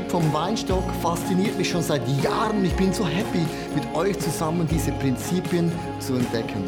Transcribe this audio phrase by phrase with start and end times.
[0.00, 2.64] Prinzip vom Weinstock fasziniert mich schon seit Jahren.
[2.64, 6.64] Ich bin so happy, mit euch zusammen diese Prinzipien zu entdecken.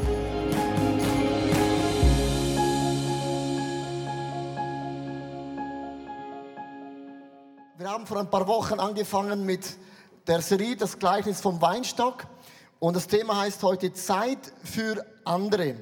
[7.79, 9.79] Wir haben vor ein paar Wochen angefangen mit
[10.27, 12.27] der Serie Das Gleichnis vom Weinstock.
[12.81, 15.77] Und das Thema heißt heute Zeit für andere.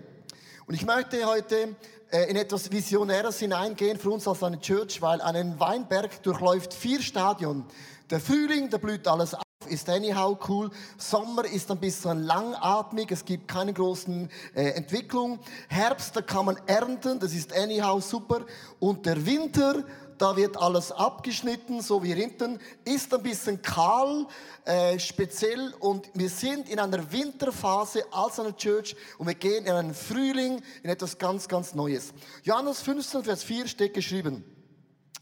[0.66, 1.74] Und ich möchte heute
[2.10, 7.64] in etwas Visionäres hineingehen für uns als eine Church, weil einen Weinberg durchläuft vier Stadien.
[8.10, 10.70] Der Frühling, da blüht alles auf, ist anyhow cool.
[10.98, 15.38] Sommer ist ein bisschen langatmig, es gibt keine großen äh, Entwicklung.
[15.68, 18.44] Herbst, da kann man ernten, das ist anyhow super.
[18.80, 19.84] Und der Winter,
[20.20, 24.26] da wird alles abgeschnitten, so wie hinten, ist ein bisschen kahl,
[24.66, 29.72] äh, speziell und wir sind in einer Winterphase als eine Church und wir gehen in
[29.72, 32.12] einen Frühling, in etwas ganz, ganz Neues.
[32.42, 34.44] Johannes 15, Vers 4 steht geschrieben,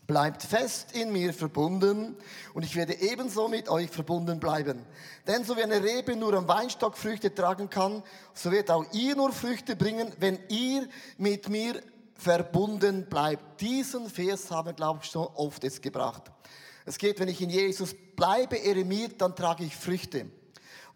[0.08, 2.16] Bleibt fest in mir verbunden
[2.54, 4.86] und ich werde ebenso mit euch verbunden bleiben.
[5.26, 9.14] Denn so wie eine Rebe nur am Weinstock Früchte tragen kann, so wird auch ihr
[9.16, 10.88] nur Früchte bringen, wenn ihr
[11.18, 11.82] mit mir
[12.18, 13.60] verbunden bleibt.
[13.60, 16.24] Diesen Vers haben wir, glaube ich, schon oft jetzt gebracht.
[16.84, 20.26] Es geht, wenn ich in Jesus bleibe, er mir, dann trage ich Früchte.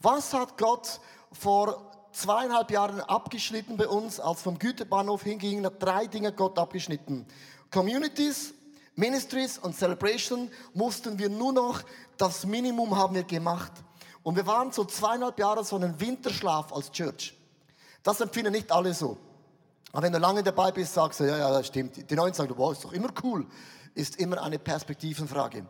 [0.01, 1.01] Was hat Gott
[1.33, 7.27] vor zweieinhalb Jahren abgeschnitten bei uns, als vom Güterbahnhof hinging, hat drei Dinge Gott abgeschnitten.
[7.71, 8.53] Communities,
[8.95, 11.83] Ministries und Celebration mussten wir nur noch,
[12.17, 13.73] das Minimum haben wir gemacht.
[14.23, 17.35] Und wir waren so zweieinhalb Jahre so einen Winterschlaf als Church.
[18.03, 19.17] Das empfinden nicht alle so.
[19.93, 22.11] Aber wenn du lange dabei bist, sagst du, ja, ja, das stimmt.
[22.11, 23.47] Die Neuen sagen, wow, ist doch immer cool.
[23.95, 25.67] Ist immer eine Perspektivenfrage.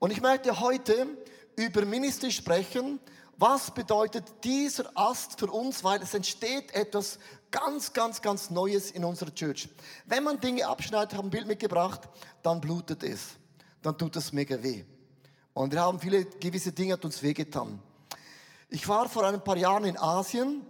[0.00, 1.06] Und ich möchte heute
[1.54, 2.98] über Ministry sprechen.
[3.38, 5.84] Was bedeutet dieser Ast für uns?
[5.84, 7.20] Weil es entsteht etwas
[7.52, 9.68] ganz, ganz, ganz Neues in unserer Church.
[10.06, 12.08] Wenn man Dinge abschneidet, habe ein Bild mitgebracht,
[12.42, 13.36] dann blutet es.
[13.82, 14.84] Dann tut es mega weh.
[15.54, 17.80] Und wir haben viele gewisse Dinge, die uns wehgetan.
[18.68, 20.66] Ich war vor ein paar Jahren in Asien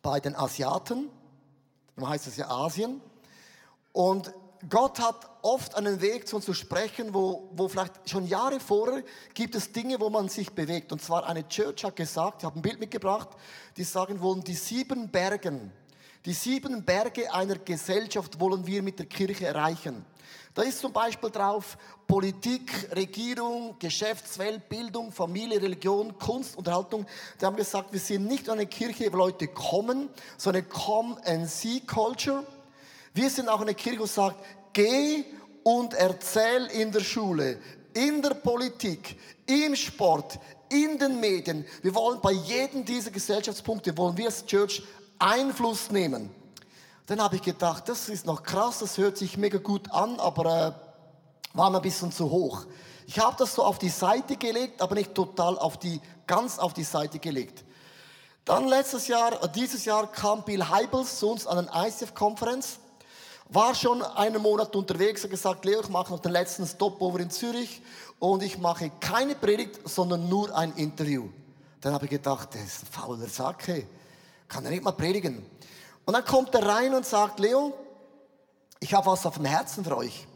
[0.00, 1.10] bei den Asiaten
[1.96, 3.00] dann heißt es ja Asien.
[3.92, 4.32] Und
[4.68, 9.02] Gott hat oft einen Weg zu uns zu sprechen, wo, wo vielleicht schon Jahre vorher
[9.34, 10.90] gibt es Dinge, wo man sich bewegt.
[10.90, 13.28] Und zwar eine Church hat gesagt, ich habe ein Bild mitgebracht,
[13.76, 15.70] die sagen wollen, die sieben Bergen,
[16.24, 20.06] die sieben Berge einer Gesellschaft wollen wir mit der Kirche erreichen.
[20.54, 21.76] Da ist zum Beispiel drauf
[22.06, 27.06] Politik, Regierung, Geschäftswelt, Bildung, Familie, Religion, Kunst, Unterhaltung.
[27.40, 32.46] Die haben gesagt, wir sind nicht eine Kirche, wo Leute kommen, sondern Come-and-See-Culture.
[33.14, 34.36] Wir sind auch eine Kirche, die sagt,
[34.72, 35.24] geh
[35.64, 37.58] und erzähl in der Schule,
[37.92, 39.16] in der Politik,
[39.46, 40.38] im Sport,
[40.68, 41.64] in den Medien.
[41.82, 44.84] Wir wollen bei jedem dieser Gesellschaftspunkte, wollen wir als Church
[45.18, 46.30] Einfluss nehmen.
[47.06, 50.44] Dann habe ich gedacht, das ist noch krass, das hört sich mega gut an, aber
[50.46, 50.72] äh,
[51.56, 52.64] war mir ein bisschen zu hoch.
[53.06, 56.72] Ich habe das so auf die Seite gelegt, aber nicht total auf die, ganz auf
[56.72, 57.62] die Seite gelegt.
[58.46, 62.78] Dann letztes Jahr, äh, dieses Jahr kam Bill Heibels zu uns an einer ICF-Konferenz,
[63.50, 67.28] war schon einen Monat unterwegs, hat gesagt, Leo, ich mache noch den letzten Stopover in
[67.28, 67.82] Zürich
[68.18, 71.28] und ich mache keine Predigt, sondern nur ein Interview.
[71.82, 73.86] Dann habe ich gedacht, das ist ein fauler Sack, hey.
[74.48, 75.44] kann er nicht mal predigen.
[76.04, 77.72] Und dann kommt er rein und sagt, Leo,
[78.80, 80.26] ich habe was auf dem Herzen für euch.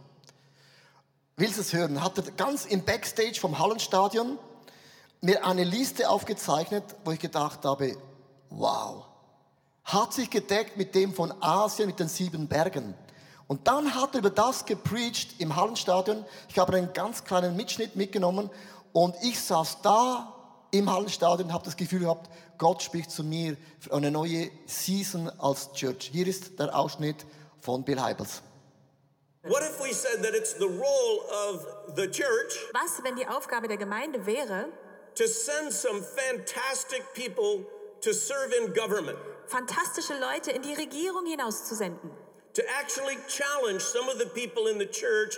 [1.37, 2.03] Willst du es hören?
[2.03, 4.39] Hat er ganz im Backstage vom Hallenstadion
[5.21, 7.97] mir eine Liste aufgezeichnet, wo ich gedacht habe,
[8.51, 9.05] wow,
[9.85, 12.95] hat sich gedeckt mit dem von Asien, mit den sieben Bergen.
[13.47, 16.25] Und dann hat er über das gepreacht im Hallenstadion.
[16.49, 18.51] Ich habe einen ganz kleinen Mitschnitt mitgenommen
[18.93, 20.35] und ich saß da
[20.71, 25.31] im Hallenstadion und habe das Gefühl gehabt, Gott spricht zu mir für eine neue Season
[25.39, 26.11] als Church.
[26.13, 27.25] Hier ist der Ausschnitt
[27.61, 28.43] von Bill Heibels.
[29.45, 31.65] What if we said that it's the role of
[31.97, 34.69] the church Was, wenn die Aufgabe der Gemeinde wäre,
[35.15, 37.65] to send some fantastic people
[38.03, 39.17] to serve in government,
[39.47, 42.11] fantastische Leute in die Regierung hinauszusenden?
[42.55, 45.37] to actually challenge some of the people in the church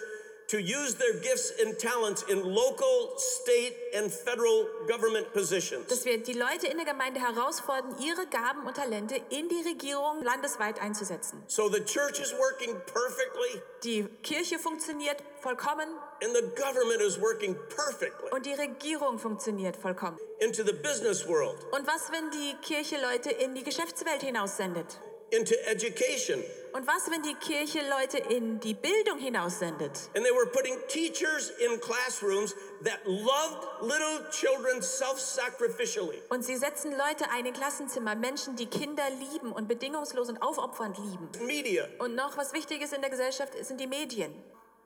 [0.51, 5.87] to use their gifts and talents in local, state, and federal government positions.
[5.89, 10.23] Dass wir die Leute in der Gemeinde herausfordern, ihre Gaben und Talente in die Regierung
[10.23, 11.43] landesweit einzusetzen.
[11.47, 15.89] So the church is working perfectly Die Kirche funktioniert vollkommen
[16.23, 20.19] and the government is working perfectly und die Regierung funktioniert vollkommen.
[20.41, 24.87] into the business world, Und was, wenn die Kirche Leute in die Geschäftswelt hinaussendet?
[25.33, 26.43] Into education.
[26.73, 30.09] Und was, wenn die Kirche Leute in die Bildung hinaussendet?
[30.15, 32.55] And they were putting teachers in classrooms
[32.85, 36.23] that loved little children self sacrificially.
[36.29, 40.97] Und sie setzen Leute ein in Klassenzimmer, Menschen, die Kinder lieben und bedingungslos und aufopfernd
[40.99, 41.29] lieben.
[41.45, 41.89] Media.
[41.99, 44.33] Und noch was Wichtiges in der Gesellschaft sind die Medien.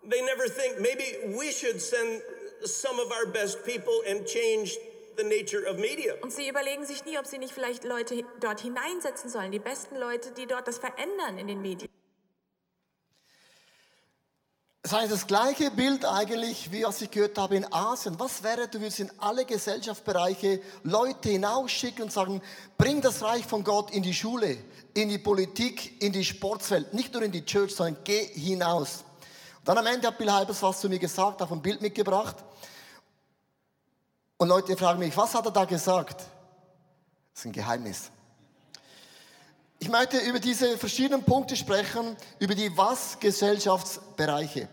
[0.08, 2.23] They never think maybe we should send
[2.64, 4.79] some of our best people and change
[5.16, 6.14] the nature of media.
[6.22, 9.96] Und sie überlegen sich nie, ob sie nicht vielleicht Leute dort hineinsetzen sollen, die besten
[9.96, 11.88] Leute, die dort das verändern in den Medien.
[14.84, 18.20] Das heißt, das gleiche Bild eigentlich, wie was ich gehört habe in Asien.
[18.20, 22.43] Was wäre, du würdest in alle Gesellschaftsbereiche Leute hinausschicken und sagen,
[22.76, 24.58] bring das Reich von Gott in die Schule,
[24.93, 29.05] in die Politik, in die Sportswelt, nicht nur in die Church, sondern geh hinaus.
[29.60, 32.37] Und dann am Ende hat Bill Halbers was zu mir gesagt, auf ein Bild mitgebracht.
[34.36, 36.20] Und Leute fragen mich, was hat er da gesagt?
[36.20, 38.10] Das ist ein Geheimnis.
[39.78, 44.69] Ich möchte über diese verschiedenen Punkte sprechen, über die Was-Gesellschaftsbereiche.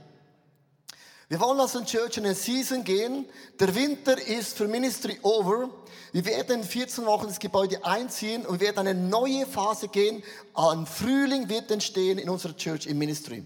[1.28, 3.25] Wir wollen als ein Church in eine Season gehen.
[3.60, 5.69] Der Winter ist für Ministry over.
[6.12, 10.24] Wir werden in 14 Wochen das Gebäude einziehen und werden eine neue Phase gehen.
[10.54, 13.46] Ein Frühling wird entstehen in unserer Church im Ministry.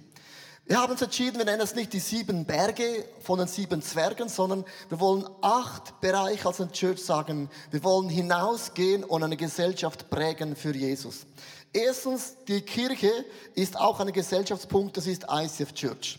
[0.67, 4.29] Wir haben uns entschieden, wir nennen es nicht die sieben Berge von den sieben Zwergen,
[4.29, 7.51] sondern wir wollen acht Bereiche als ein Church sagen.
[7.69, 11.27] Wir wollen hinausgehen und eine Gesellschaft prägen für Jesus.
[11.71, 13.12] Erstens, die Kirche
[13.53, 16.17] ist auch ein Gesellschaftspunkt, das ist ICF Church.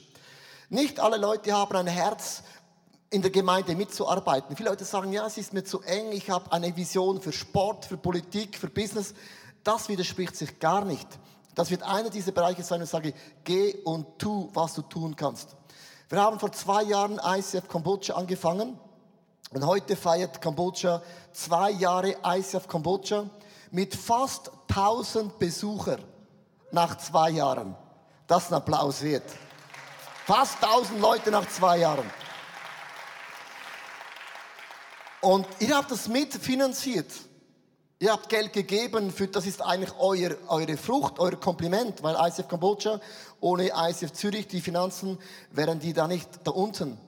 [0.68, 2.44] Nicht alle Leute haben ein Herz,
[3.10, 4.56] in der Gemeinde mitzuarbeiten.
[4.56, 7.86] Viele Leute sagen, ja, es ist mir zu eng, ich habe eine Vision für Sport,
[7.86, 9.12] für Politik, für Business.
[9.64, 11.08] Das widerspricht sich gar nicht.
[11.56, 15.16] Das wird einer dieser Bereiche sein, wo ich sage, geh und tu, was du tun
[15.16, 15.56] kannst.
[16.08, 18.78] Wir haben vor zwei Jahren ICF Kambodscha angefangen
[19.50, 23.24] und heute feiert Kambodscha zwei Jahre ICF Kambodscha
[23.70, 26.04] mit fast 1000 Besuchern
[26.72, 27.74] nach zwei Jahren.
[28.26, 29.32] Das ist ein Applaus wert.
[30.26, 32.08] Fast 1000 Leute nach zwei Jahren.
[35.22, 37.10] Und ihr habt das mitfinanziert.
[37.98, 42.46] Ihr habt Geld gegeben, für, das ist eigentlich euer, eure Frucht, euer Kompliment, weil ICF
[42.46, 43.00] Kambodscha,
[43.40, 45.16] ohne ICF Zürich, die Finanzen
[45.50, 46.98] wären die da nicht da unten.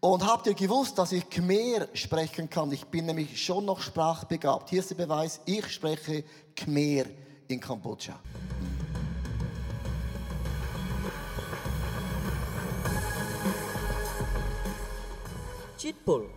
[0.00, 2.72] Und habt ihr gewusst, dass ich Khmer sprechen kann?
[2.72, 4.70] Ich bin nämlich schon noch sprachbegabt.
[4.70, 6.24] Hier ist der Beweis, ich spreche
[6.56, 7.04] Khmer
[7.46, 8.18] in Kambodscha.
[15.78, 16.28] Chitpol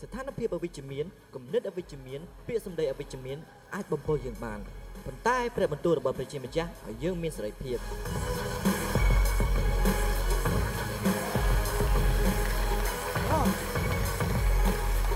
[0.00, 3.38] ស្ថានភាពអវិជ្ជមានគំនិតអវិជ្ជមានពាក្យសម្ដីអវិជ្ជមាន
[3.74, 4.58] អាចបំពុលយើងបាន
[5.06, 7.78] ប៉ុន្តែព្រះបន្ទូលរបស់ព្រះជាម្ចាស់ឲ្យយើងមានសេរីភាព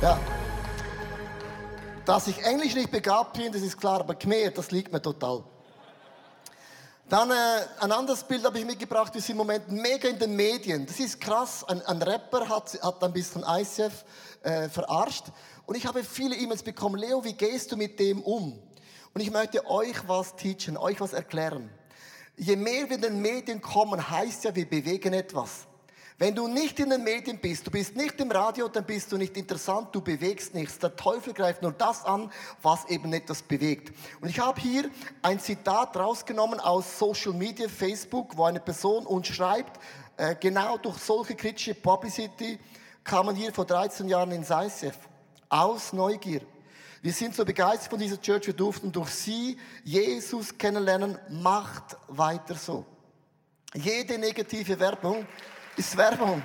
[0.06, 0.14] Ja.
[2.06, 5.42] Dass ich Englisch nicht begabt bin, das ist klar, aber Khmer, das liegt mir total.
[7.08, 7.34] Dann äh,
[7.80, 10.84] ein anderes Bild habe ich mitgebracht, wir sind im Moment mega in den Medien.
[10.84, 14.04] Das ist krass, ein, ein Rapper hat, hat ein bisschen ICF
[14.42, 15.24] äh, verarscht
[15.64, 18.58] und ich habe viele E-Mails bekommen, Leo, wie gehst du mit dem um?
[19.14, 21.70] Und ich möchte euch was teachen, euch was erklären.
[22.36, 25.67] Je mehr wir in den Medien kommen, heißt ja, wir bewegen etwas.
[26.20, 29.16] Wenn du nicht in den Medien bist, du bist nicht im Radio, dann bist du
[29.16, 30.80] nicht interessant, du bewegst nichts.
[30.80, 33.96] Der Teufel greift nur das an, was eben etwas bewegt.
[34.20, 34.90] Und ich habe hier
[35.22, 39.80] ein Zitat rausgenommen aus Social Media, Facebook, wo eine Person uns schreibt,
[40.16, 42.58] äh, genau durch solche kritische Publicity
[43.04, 44.98] kam man hier vor 13 Jahren ins ICF.
[45.48, 46.40] Aus Neugier.
[47.00, 51.16] Wir sind so begeistert von dieser Church, wir durften durch sie Jesus kennenlernen.
[51.30, 52.84] Macht weiter so.
[53.72, 55.24] Jede negative Werbung
[55.78, 56.42] ist Werbung.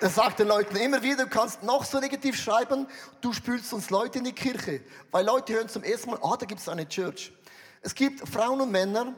[0.00, 2.86] Er sagt den Leuten immer wieder, du kannst noch so negativ schreiben,
[3.22, 4.82] du spülst uns Leute in die Kirche.
[5.10, 7.32] Weil Leute hören zum ersten Mal, ah, da gibt es eine Church.
[7.80, 9.14] Es gibt Frauen und Männer,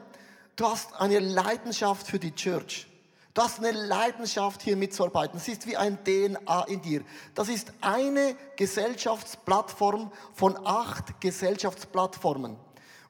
[0.55, 2.87] du hast eine Leidenschaft für die Church.
[3.33, 5.37] Du hast eine Leidenschaft, hier mitzuarbeiten.
[5.37, 7.03] Das ist wie ein DNA in dir.
[7.35, 12.55] Das ist eine Gesellschaftsplattform von acht Gesellschaftsplattformen.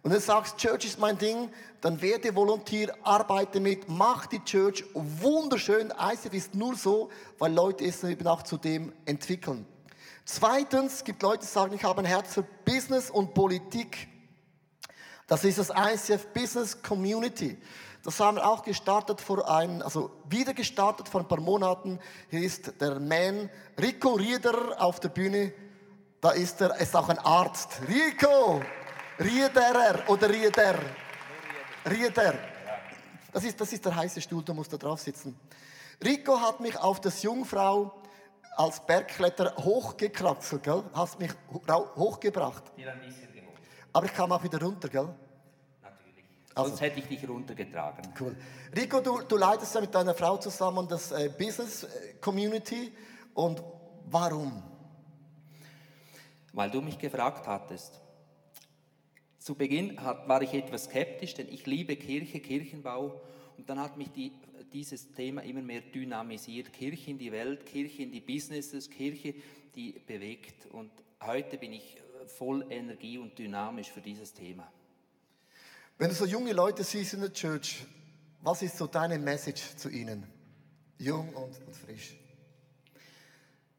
[0.07, 1.49] Und du sagst, Church ist mein Ding,
[1.81, 5.91] dann werde Volontier, arbeite mit, mach die Church wunderschön.
[5.99, 7.09] ICF ist nur so,
[7.39, 9.67] weil Leute es eben auch zu dem entwickeln.
[10.23, 14.07] Zweitens gibt Leute, die sagen, ich habe ein Herz für Business und Politik.
[15.27, 17.57] Das ist das ICF Business Community.
[18.01, 21.99] Das haben wir auch gestartet vor ein, also wieder gestartet vor ein paar Monaten.
[22.29, 25.51] Hier ist der Man Rico Rieder auf der Bühne.
[26.21, 27.81] Da ist er, ist auch ein Arzt.
[27.89, 28.61] Rico!
[29.19, 30.75] Riederer oder Rieder?
[31.89, 32.33] Rieder.
[33.31, 35.38] Das ist, das ist der heiße Stuhl, du musst da drauf sitzen.
[36.03, 38.01] Rico hat mich auf das Jungfrau
[38.55, 40.83] als Bergkletterer hochgekraxelt, gell?
[40.93, 41.31] Hast mich
[41.95, 42.63] hochgebracht.
[43.93, 45.09] Aber ich kam auch wieder runter, gell?
[45.81, 46.25] Natürlich.
[46.53, 48.13] Also- Sonst hätte ich dich runtergetragen.
[48.19, 48.36] Cool.
[48.75, 52.93] Rico, du, du leitest ja mit deiner Frau zusammen das äh, Business äh, Community.
[53.33, 53.63] Und
[54.05, 54.63] warum?
[56.53, 58.00] Weil du mich gefragt hattest.
[59.47, 63.21] Zu Beginn hat, war ich etwas skeptisch, denn ich liebe Kirche, Kirchenbau.
[63.55, 64.33] Und dann hat mich die,
[64.73, 66.73] dieses Thema immer mehr dynamisiert.
[66.73, 69.33] Kirche in die Welt, Kirche in die Businesses, Kirche,
[69.73, 70.65] die bewegt.
[70.65, 74.69] Und heute bin ich äh, voll Energie und dynamisch für dieses Thema.
[75.97, 77.85] Wenn du so junge Leute siehst in der Church,
[78.41, 80.27] was ist so deine Message zu ihnen?
[80.97, 82.17] Jung und, und frisch.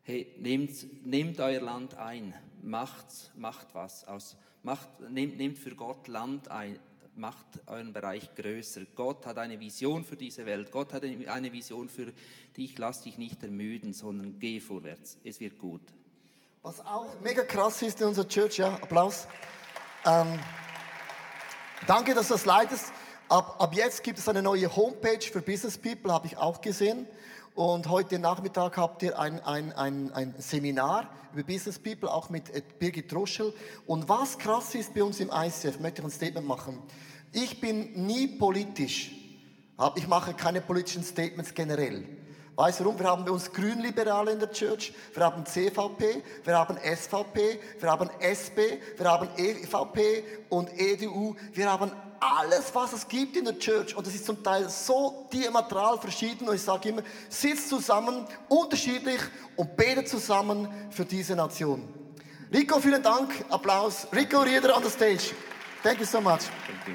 [0.00, 2.32] Hey, nehmt, nehmt euer Land ein,
[2.62, 6.79] macht, macht was aus, macht, nehmt, nehmt für Gott Land ein,
[7.15, 8.83] macht euren Bereich größer.
[8.95, 12.12] Gott hat eine Vision für diese Welt, Gott hat eine Vision für
[12.57, 15.83] dich, lass dich nicht ermüden, sondern geh vorwärts, es wird gut.
[16.62, 19.29] Was auch mega krass ist in unserer Church, ja, Applaus.
[20.05, 20.38] Ähm,
[21.87, 22.93] danke, dass du das leitest.
[23.29, 27.07] Ab, ab jetzt gibt es eine neue Homepage für Business People, habe ich auch gesehen.
[27.59, 32.50] Und heute Nachmittag habt ihr ein, ein, ein, ein Seminar über Business People, auch mit
[32.50, 33.53] äh, Birgit Roschel.
[33.85, 36.79] Und was krass ist bei uns im ICF, möchte ich ein Statement machen.
[37.33, 39.11] Ich bin nie politisch.
[39.97, 42.05] Ich mache keine politischen Statements generell.
[42.59, 42.99] Weißt du warum?
[42.99, 47.88] Wir haben bei uns Grünliberale in der Church, wir haben CVP, wir haben SVP, wir
[47.88, 51.37] haben SP, wir haben EVP und EDU.
[51.53, 53.95] Wir haben alles, was es gibt in der Church.
[53.95, 56.49] Und das ist zum Teil so diametral verschieden.
[56.49, 59.21] Und ich sage immer, sitzt zusammen, unterschiedlich
[59.55, 61.87] und betet zusammen für diese Nation.
[62.53, 63.45] Rico, vielen Dank.
[63.50, 64.09] Applaus.
[64.12, 65.33] Rico Rieder on the stage.
[65.85, 66.41] Thank you so much.
[66.88, 66.95] You.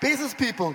[0.00, 0.72] Business People,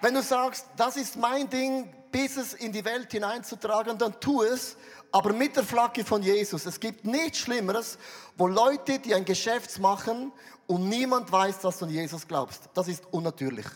[0.00, 4.76] wenn du sagst, das ist mein Ding, Business in die Welt hineinzutragen, dann tu es,
[5.12, 6.66] aber mit der Flagge von Jesus.
[6.66, 7.98] Es gibt nichts Schlimmeres,
[8.36, 10.32] wo Leute, die ein Geschäft machen
[10.66, 12.68] und niemand weiß, dass du an Jesus glaubst.
[12.74, 13.66] Das ist unnatürlich.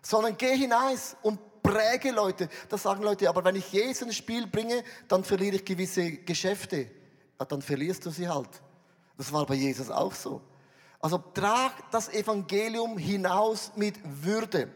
[0.00, 2.48] Sondern geh hinein und präge Leute.
[2.68, 6.90] Das sagen Leute, aber wenn ich Jesus ins Spiel bringe, dann verliere ich gewisse Geschäfte.
[7.38, 8.48] Ja, dann verlierst du sie halt.
[9.16, 10.40] Das war bei Jesus auch so.
[11.00, 14.68] Also trag das Evangelium hinaus mit Würde.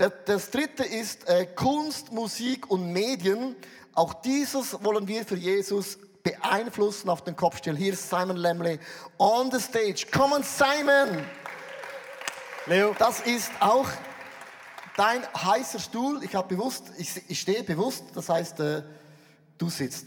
[0.00, 3.54] Das dritte ist äh, Kunst, Musik und Medien.
[3.92, 7.76] Auch dieses wollen wir für Jesus beeinflussen, auf den Kopf stellen.
[7.76, 8.78] Hier ist Simon Lemley
[9.18, 10.06] on the stage.
[10.10, 11.26] Come on, Simon!
[12.64, 13.86] Leo, Das ist auch
[14.96, 16.24] dein heißer Stuhl.
[16.24, 18.82] Ich habe bewusst, ich, ich stehe bewusst, das heißt, äh,
[19.58, 20.06] du sitzt.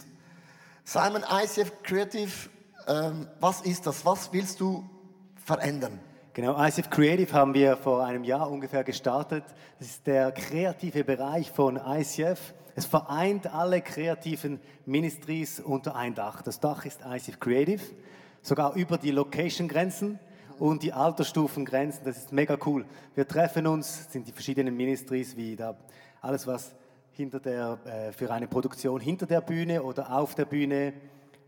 [0.84, 2.32] Simon ICF Creative,
[2.88, 4.04] ähm, was ist das?
[4.04, 4.90] Was willst du
[5.46, 6.00] verändern?
[6.34, 9.44] Genau, ICF Creative haben wir vor einem Jahr ungefähr gestartet.
[9.80, 12.54] Das ist der kreative Bereich von ICF.
[12.76, 16.42] Es vereint alle kreativen Ministries unter ein Dach.
[16.42, 17.82] Das Dach ist ICF Creative,
[18.42, 20.20] sogar über die Location-Grenzen
[20.60, 22.04] und die Altersstufengrenzen.
[22.04, 22.86] Das ist mega cool.
[23.16, 25.76] Wir treffen uns, sind die verschiedenen Ministries, wie da
[26.22, 26.76] alles, was
[27.12, 30.94] hinter der, äh, für eine Produktion hinter der Bühne oder auf der Bühne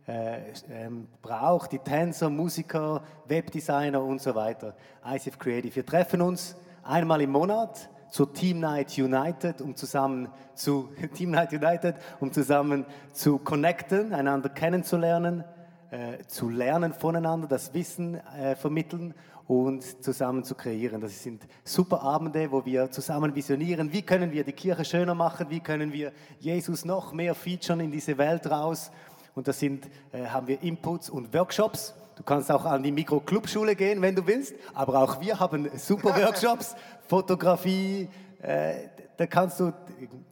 [0.08, 4.76] äh, ähm, braucht, die Tänzer, Musiker, Webdesigner und so weiter.
[5.06, 5.76] ICF Creative.
[5.76, 11.54] Wir treffen uns einmal im Monat zur Team Night United, um zusammen zu Team Night
[11.54, 15.44] United, um zusammen zu connecten, einander kennenzulernen,
[15.92, 19.14] äh, zu lernen voneinander, das Wissen äh, vermitteln
[19.48, 21.02] und zusammen zu kreieren.
[21.02, 25.48] Das sind super Abende, wo wir zusammen visionieren, wie können wir die Kirche schöner machen,
[25.50, 28.92] wie können wir Jesus noch mehr featuren in diese Welt raus.
[29.36, 31.94] Und da sind, äh, haben wir Inputs und Workshops.
[32.16, 34.56] Du kannst auch an die Mikro-Clubschule gehen, wenn du willst.
[34.74, 36.76] Aber auch wir haben super Workshops,
[37.08, 38.08] Fotografie.
[38.42, 38.76] Äh,
[39.18, 39.74] da kannst du,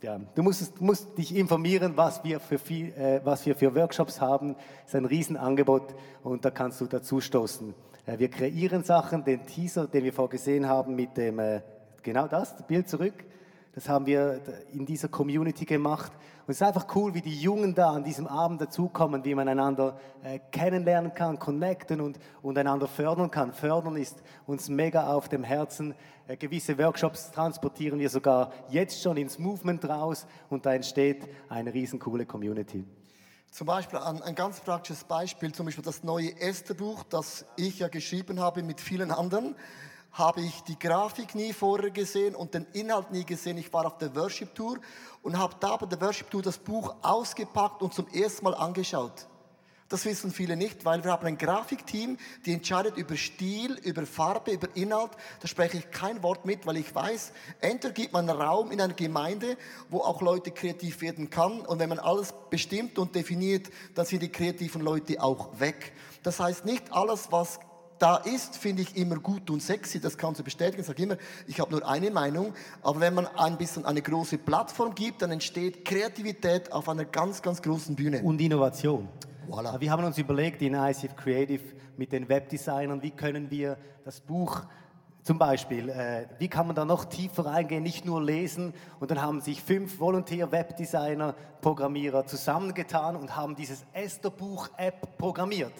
[0.01, 4.21] ja, du musst, musst dich informieren, was wir, für viel, äh, was wir für Workshops
[4.21, 4.55] haben.
[4.55, 5.93] Das ist ein Riesenangebot
[6.23, 7.73] und da kannst du dazu stoßen.
[8.05, 11.61] Äh, wir kreieren Sachen, den Teaser, den wir vorgesehen haben mit dem, äh,
[12.01, 13.13] genau das Bild zurück.
[13.75, 14.39] Das haben wir
[14.71, 16.11] in dieser Community gemacht.
[16.45, 19.47] Und es ist einfach cool, wie die Jungen da an diesem Abend dazukommen, wie man
[19.47, 23.51] einander äh, kennenlernen kann, connecten und, und einander fördern kann.
[23.51, 25.95] Fördern ist uns mega auf dem Herzen.
[26.27, 31.73] Äh, gewisse Workshops transportieren wir sogar jetzt schon ins Movement raus und da entsteht eine
[31.73, 32.85] riesencoole Community.
[33.49, 37.87] Zum Beispiel ein, ein ganz praktisches Beispiel, zum Beispiel das neue Esther-Buch, das ich ja
[37.87, 39.55] geschrieben habe mit vielen anderen,
[40.13, 43.57] habe ich die Grafik nie vorher gesehen und den Inhalt nie gesehen.
[43.57, 44.77] Ich war auf der Worship Tour
[45.23, 49.27] und habe da bei der Worship Tour das Buch ausgepackt und zum ersten Mal angeschaut.
[49.89, 54.51] Das wissen viele nicht, weil wir haben ein Grafikteam, die entscheidet über Stil, über Farbe,
[54.51, 55.11] über Inhalt.
[55.39, 58.93] Da spreche ich kein Wort mit, weil ich weiß, entweder gibt man Raum in einer
[58.93, 59.57] Gemeinde,
[59.89, 61.61] wo auch Leute kreativ werden kann.
[61.61, 65.93] Und wenn man alles bestimmt und definiert, dann sind die kreativen Leute auch weg.
[66.23, 67.59] Das heißt, nicht alles, was
[67.99, 70.81] da ist, finde ich immer gut und sexy, das kannst du bestätigen.
[70.81, 74.37] Ich sage immer, ich habe nur eine Meinung, aber wenn man ein bisschen eine große
[74.37, 78.21] Plattform gibt, dann entsteht Kreativität auf einer ganz, ganz großen Bühne.
[78.21, 79.07] Und Innovation.
[79.49, 79.79] Voilà.
[79.79, 81.63] Wir haben uns überlegt in ICF Creative
[81.97, 84.63] mit den Webdesignern, wie können wir das Buch
[85.23, 89.21] Zum Beispiel, äh, wie kann man da noch tiefer reingehen, nicht nur lesen und dann
[89.21, 95.71] haben sich fünf Volunteer-Webdesigner, Programmierer zusammengetan und haben dieses Esther-Buch-App programmiert.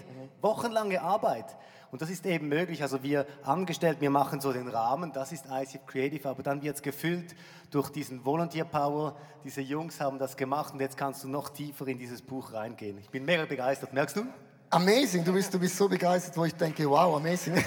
[0.42, 1.58] Wochenlange Arbeit.
[1.94, 2.82] Und das ist eben möglich.
[2.82, 6.78] Also wir Angestellten, wir machen so den Rahmen, das ist ICF Creative, aber dann wird
[6.78, 7.36] es gefüllt
[7.70, 9.16] durch diesen Volunteer Power.
[9.44, 12.98] Diese Jungs haben das gemacht und jetzt kannst du noch tiefer in dieses Buch reingehen.
[12.98, 14.26] Ich bin mega begeistert, merkst du?
[14.72, 17.54] Amazing, du bist, du bist so begeistert, wo ich denke, wow, amazing.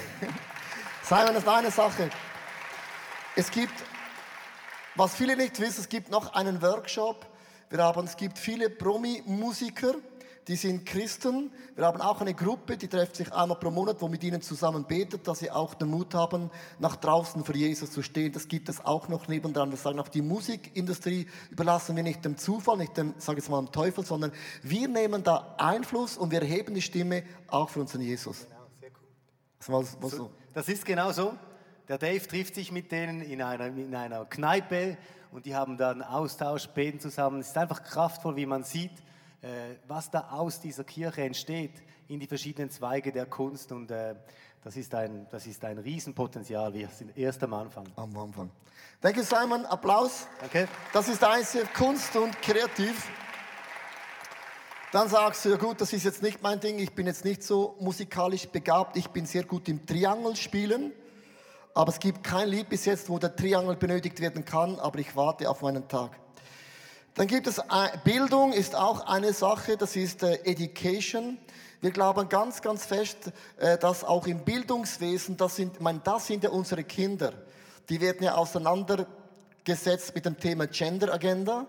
[1.03, 2.09] Simon, das ist eine Sache.
[3.33, 3.81] Es gibt,
[4.95, 7.25] was viele nicht wissen, es gibt noch einen Workshop.
[7.69, 9.93] Wir haben, es gibt viele Promi-Musiker,
[10.47, 11.51] die sind Christen.
[11.75, 14.85] Wir haben auch eine Gruppe, die trifft sich einmal pro Monat, wo mit ihnen zusammen
[14.85, 16.49] betet, dass sie auch den Mut haben,
[16.79, 18.31] nach draußen für Jesus zu stehen.
[18.31, 19.71] Das gibt es auch noch nebendran.
[19.71, 23.61] Wir sagen, auch die Musikindustrie überlassen wir nicht dem Zufall, nicht dem, sage ich mal,
[23.61, 24.31] dem Teufel, sondern
[24.63, 28.45] wir nehmen da Einfluss und wir erheben die Stimme auch für unseren Jesus.
[28.47, 29.07] Genau, sehr cool.
[29.59, 30.31] Das war, was so.
[30.53, 31.33] Das ist genau so.
[31.89, 34.97] Der Dave trifft sich mit denen in einer, in einer Kneipe
[35.31, 37.41] und die haben dann Austausch, beten zusammen.
[37.41, 38.91] Es ist einfach kraftvoll, wie man sieht,
[39.87, 41.71] was da aus dieser Kirche entsteht
[42.07, 44.15] in die verschiedenen Zweige der Kunst und äh,
[44.63, 46.73] das ist ein, das ist ein Riesenpotenzial.
[46.73, 47.85] Wir sind erst am Anfang.
[47.95, 48.49] Am Anfang.
[48.99, 50.27] Danke Simon, Applaus.
[50.39, 50.67] Danke.
[50.91, 53.09] Das ist ICF Kunst und Kreativ.
[54.91, 57.43] Dann sagst du, ja gut, das ist jetzt nicht mein Ding, ich bin jetzt nicht
[57.43, 60.93] so musikalisch begabt, ich bin sehr gut im Triangel spielen,
[61.73, 65.13] aber es gibt kein Lied bis jetzt, wo der Triangel benötigt werden kann, aber ich
[65.15, 66.17] warte auf meinen Tag.
[67.17, 67.63] Dann gibt es, äh,
[68.03, 71.39] Bildung ist auch eine Sache, das ist äh, Education.
[71.81, 76.43] Wir glauben ganz, ganz fest, äh, dass auch im Bildungswesen, das sind, meine, das sind
[76.43, 77.33] ja unsere Kinder,
[77.89, 81.65] die werden ja auseinandergesetzt mit dem Thema Gender Agenda.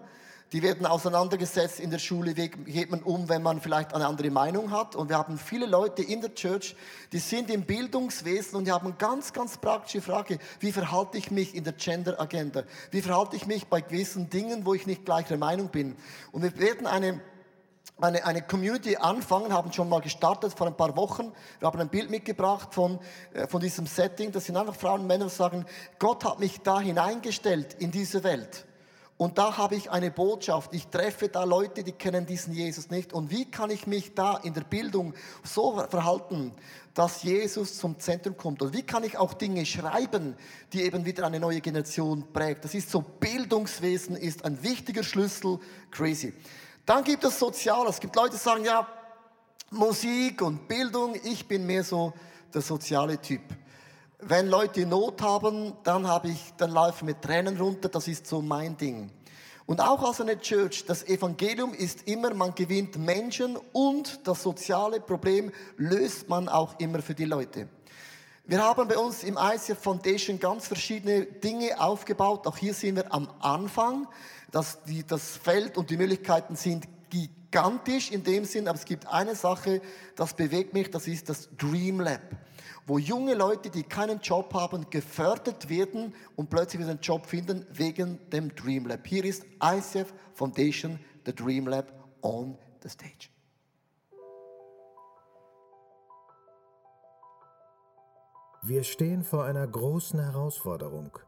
[0.53, 4.31] Die werden auseinandergesetzt in der Schule, wie geht man um, wenn man vielleicht eine andere
[4.31, 4.97] Meinung hat.
[4.97, 6.75] Und wir haben viele Leute in der Church,
[7.13, 11.55] die sind im Bildungswesen und die haben ganz, ganz praktische Frage, wie verhalte ich mich
[11.55, 12.65] in der Gender Agenda?
[12.91, 15.97] Wie verhalte ich mich bei gewissen Dingen, wo ich nicht gleicher Meinung bin?
[16.33, 17.21] Und wir werden eine
[18.01, 21.33] eine, eine Community anfangen, haben schon mal gestartet vor ein paar Wochen.
[21.59, 23.01] Wir haben ein Bild mitgebracht von,
[23.33, 24.31] äh, von diesem Setting.
[24.31, 25.67] Das sind einfach Frauen und Männer, die sagen,
[25.99, 28.68] Gott hat mich da hineingestellt in diese Welt.
[29.19, 30.73] Und da habe ich eine Botschaft.
[30.73, 33.13] Ich treffe da Leute, die kennen diesen Jesus nicht.
[33.13, 36.53] Und wie kann ich mich da in der Bildung so verhalten,
[36.95, 38.63] dass Jesus zum Zentrum kommt?
[38.63, 40.37] Und wie kann ich auch Dinge schreiben,
[40.73, 42.65] die eben wieder eine neue Generation prägt?
[42.65, 45.59] Das ist so, Bildungswesen ist ein wichtiger Schlüssel.
[45.91, 46.33] Crazy.
[46.87, 47.97] Dann gibt es Soziales.
[47.97, 48.87] Es gibt Leute, die sagen, ja,
[49.73, 52.15] Musik und Bildung, ich bin mehr so
[52.55, 53.43] der soziale Typ.
[54.21, 58.27] Wenn Leute Not haben, dann habe ich, dann laufe ich mit Tränen runter, das ist
[58.27, 59.13] so mein Ding.
[59.65, 65.01] Und auch als eine Church, das Evangelium ist immer, man gewinnt Menschen und das soziale
[65.01, 67.69] Problem löst man auch immer für die Leute.
[68.45, 72.45] Wir haben bei uns im ICF Foundation ganz verschiedene Dinge aufgebaut.
[72.49, 74.09] Auch hier sind wir am Anfang.
[74.51, 79.07] Das, die, das Feld und die Möglichkeiten sind gigantisch in dem Sinn, aber es gibt
[79.07, 79.81] eine Sache,
[80.17, 82.23] das bewegt mich, das ist das Dream Lab
[82.89, 88.19] wo junge Leute, die keinen Job haben, gefördert werden und plötzlich einen Job finden wegen
[88.31, 89.07] dem Dream Lab.
[89.07, 93.29] Hier ist ICF Foundation, the Dream Lab on the stage.
[98.63, 101.19] Wir stehen vor einer großen Herausforderung.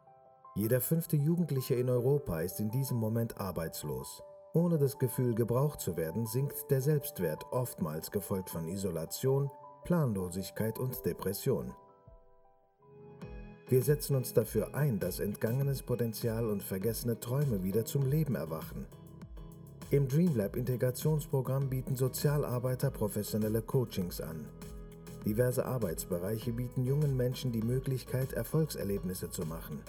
[0.54, 4.22] Jeder fünfte Jugendliche in Europa ist in diesem Moment arbeitslos.
[4.52, 9.48] Ohne das Gefühl, gebraucht zu werden, sinkt der Selbstwert, oftmals gefolgt von Isolation,
[9.84, 11.72] Planlosigkeit und Depression.
[13.68, 18.86] Wir setzen uns dafür ein, dass entgangenes Potenzial und vergessene Träume wieder zum Leben erwachen.
[19.90, 24.46] Im DreamLab Integrationsprogramm bieten Sozialarbeiter professionelle Coachings an.
[25.24, 29.80] Diverse Arbeitsbereiche bieten jungen Menschen die Möglichkeit, Erfolgserlebnisse zu machen.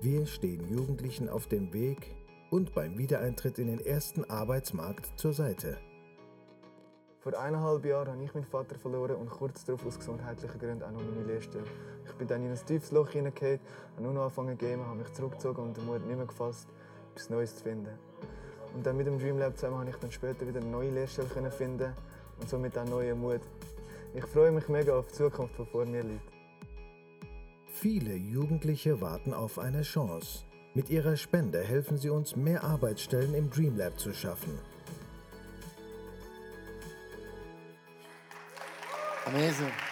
[0.00, 2.14] Wir stehen Jugendlichen auf dem Weg
[2.50, 5.78] und beim Wiedereintritt in den ersten Arbeitsmarkt zur Seite.
[7.26, 10.92] Vor eineinhalb Jahren habe ich meinen Vater verloren und kurz darauf aus gesundheitlichen Gründen auch
[10.92, 11.64] noch meine Lehrstelle.
[12.04, 13.58] Ich bin dann in ein tiefes Loch hineingekommen,
[13.94, 16.68] habe nur noch angefangen zu habe mich zurückgezogen und den Mut nicht mehr gefasst,
[17.10, 17.98] etwas Neues zu finden.
[18.76, 21.92] Und dann mit dem Dreamlab zusammen habe ich dann später wieder eine neue Lehrstelle finden
[22.38, 23.40] und somit auch neuen Mut.
[24.14, 26.30] Ich freue mich mega auf die Zukunft, die vor mir liegt.
[27.66, 30.44] Viele Jugendliche warten auf eine Chance.
[30.74, 34.75] Mit ihrer Spende helfen sie uns, mehr Arbeitsstellen im Dreamlab zu schaffen.
[39.26, 39.85] Amém, Senhor.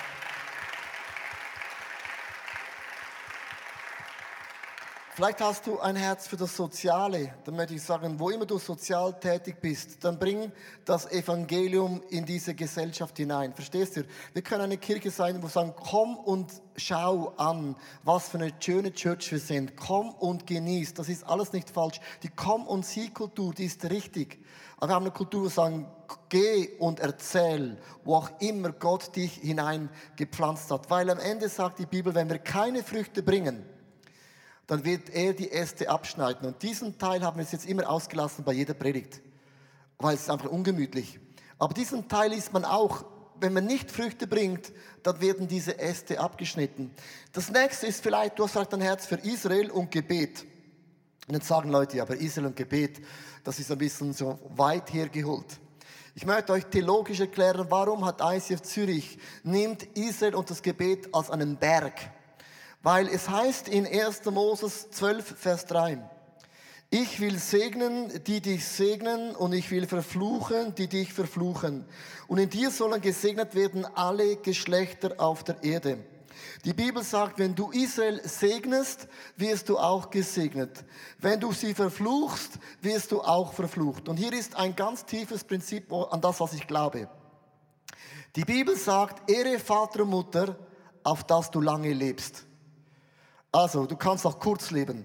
[5.16, 7.32] Vielleicht hast du ein Herz für das Soziale.
[7.44, 10.50] Dann möchte ich sagen, wo immer du sozial tätig bist, dann bring
[10.84, 13.54] das Evangelium in diese Gesellschaft hinein.
[13.54, 14.02] Verstehst du?
[14.32, 18.52] Wir können eine Kirche sein, wo wir sagen, komm und schau an, was für eine
[18.58, 19.76] schöne Church wir sind.
[19.76, 20.94] Komm und genieß.
[20.94, 22.00] Das ist alles nicht falsch.
[22.24, 24.44] Die Komm- und Sieh-Kultur, die ist richtig.
[24.78, 25.86] Aber wir haben eine Kultur, wo wir sagen,
[26.28, 30.90] geh und erzähl, wo auch immer Gott dich hineingepflanzt hat.
[30.90, 33.64] Weil am Ende sagt die Bibel, wenn wir keine Früchte bringen,
[34.66, 36.46] dann wird er die Äste abschneiden.
[36.46, 39.20] Und diesen Teil haben wir jetzt immer ausgelassen bei jeder Predigt,
[39.98, 41.20] weil es ist einfach ungemütlich.
[41.58, 43.04] Aber diesen Teil ist man auch,
[43.40, 44.72] wenn man nicht Früchte bringt,
[45.02, 46.90] dann werden diese Äste abgeschnitten.
[47.32, 50.44] Das nächste ist vielleicht, du hast vielleicht ein Herz für Israel und Gebet.
[51.26, 53.00] Und jetzt sagen Leute, aber Israel und Gebet,
[53.42, 55.58] das ist ein bisschen so weit hergeholt.
[56.14, 61.30] Ich möchte euch theologisch erklären, warum hat ICF Zürich, nimmt Israel und das Gebet als
[61.30, 61.94] einen Berg.
[62.84, 64.26] Weil es heißt in 1.
[64.26, 65.98] Moses 12, Vers 3,
[66.90, 71.86] ich will segnen, die dich segnen, und ich will verfluchen, die dich verfluchen.
[72.28, 75.98] Und in dir sollen gesegnet werden alle Geschlechter auf der Erde.
[76.66, 80.84] Die Bibel sagt, wenn du Israel segnest, wirst du auch gesegnet.
[81.18, 84.10] Wenn du sie verfluchst, wirst du auch verflucht.
[84.10, 87.08] Und hier ist ein ganz tiefes Prinzip an das, was ich glaube.
[88.36, 90.58] Die Bibel sagt, Ehre Vater und Mutter,
[91.02, 92.44] auf dass du lange lebst.
[93.54, 95.04] Also, du kannst auch kurz leben.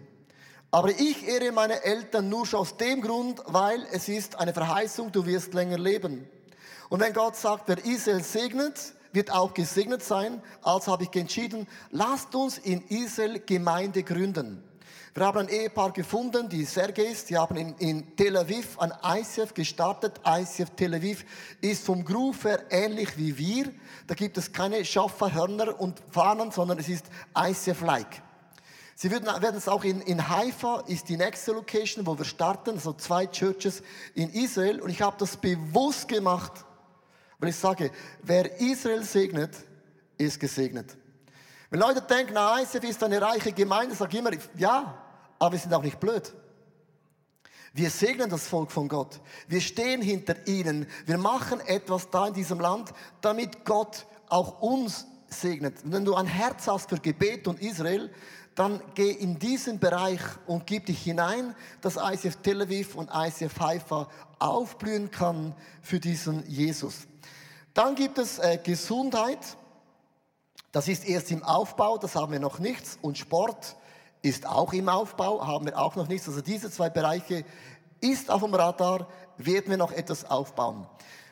[0.72, 5.12] Aber ich ehre meine Eltern nur schon aus dem Grund, weil es ist eine Verheißung,
[5.12, 6.28] du wirst länger leben.
[6.90, 11.68] Und wenn Gott sagt, wer Israel segnet, wird auch gesegnet sein, also habe ich entschieden,
[11.92, 14.64] lasst uns in Israel Gemeinde gründen.
[15.14, 19.54] Wir haben ein Ehepaar gefunden, die Sergejs, die haben in, in Tel Aviv ein ICF
[19.54, 20.20] gestartet.
[20.26, 21.24] ICF Tel Aviv
[21.62, 23.72] ist vom Groove her ähnlich wie wir.
[24.08, 27.06] Da gibt es keine Schafferhörner und Fahnen, sondern es ist
[27.38, 28.24] ICF-like.
[29.02, 32.92] Sie werden, es auch in, in Haifa, ist die nächste Location, wo wir starten, so
[32.92, 33.82] zwei Churches
[34.14, 34.82] in Israel.
[34.82, 36.52] Und ich habe das bewusst gemacht,
[37.38, 39.56] weil ich sage, wer Israel segnet,
[40.18, 40.98] ist gesegnet.
[41.70, 45.02] Wenn Leute denken, na, ISF ist eine reiche Gemeinde, sage ich immer, ja,
[45.40, 46.34] aber wir sind auch nicht blöd.
[47.72, 49.22] Wir segnen das Volk von Gott.
[49.48, 50.88] Wir stehen hinter ihnen.
[51.06, 55.76] Wir machen etwas da in diesem Land, damit Gott auch uns segnet.
[55.86, 58.12] Wenn du ein Herz hast für Gebet und Israel,
[58.60, 63.58] dann geh in diesen Bereich und gib dich hinein, dass ICF Tel Aviv und ICF
[63.58, 67.08] Haifa aufblühen kann für diesen Jesus.
[67.74, 69.40] Dann gibt es äh, Gesundheit.
[70.74, 73.00] Das ist erst im Aufbau, das haben wir noch nichts.
[73.02, 73.78] Und Sport
[74.22, 76.28] ist auch im Aufbau, haben wir auch noch nichts.
[76.28, 77.46] Also diese zwei Bereiche
[78.02, 80.86] ist auf dem Radar, werden wir noch etwas aufbauen.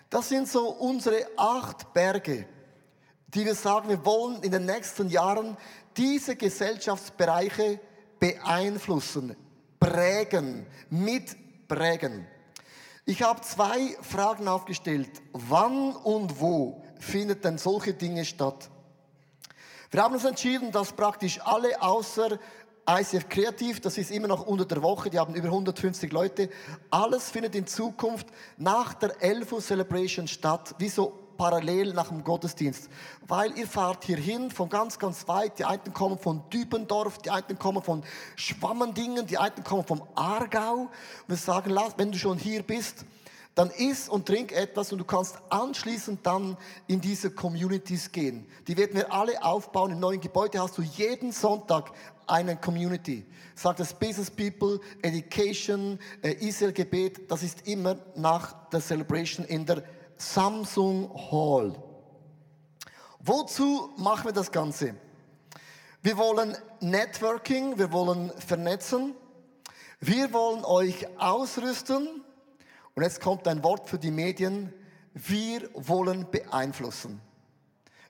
[0.09, 2.47] Das sind so unsere acht Berge,
[3.27, 5.57] die wir sagen, wir wollen in den nächsten Jahren
[5.97, 7.79] diese Gesellschaftsbereiche
[8.19, 9.35] beeinflussen,
[9.79, 12.27] prägen, mitprägen.
[13.05, 15.09] Ich habe zwei Fragen aufgestellt.
[15.31, 18.69] Wann und wo findet denn solche Dinge statt?
[19.91, 22.37] Wir haben uns entschieden, dass praktisch alle außer
[22.89, 26.49] ICF Kreativ, das ist immer noch unter der Woche, die haben über 150 Leute,
[26.89, 30.75] alles findet in Zukunft nach der Elfo Celebration statt.
[30.77, 32.89] Wieso parallel nach dem Gottesdienst.
[33.27, 35.59] Weil ihr fahrt hierhin von ganz, ganz weit.
[35.59, 38.03] Die einen kommen von Dübendorf, die einen kommen von
[38.35, 40.89] Schwammendingen, die einen kommen vom Aargau.
[41.27, 43.05] Wir sagen, wenn du schon hier bist,
[43.57, 48.45] dann iss und trink etwas und du kannst anschließend dann in diese Communities gehen.
[48.67, 49.91] Die werden wir alle aufbauen.
[49.91, 51.91] Im neuen Gebäude hast du jeden Sonntag
[52.27, 53.25] eine Community.
[53.55, 59.83] Sagt das Business People, Education, äh, Israel-Gebet, das ist immer nach der Celebration in der
[60.17, 61.75] Samsung Hall.
[63.19, 64.95] Wozu machen wir das Ganze?
[66.01, 69.15] Wir wollen Networking, wir wollen vernetzen,
[69.99, 72.23] wir wollen euch ausrüsten
[72.95, 74.73] und jetzt kommt ein Wort für die Medien,
[75.13, 77.21] wir wollen beeinflussen.